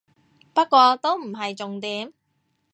[0.55, 2.11] 不過都唔係重點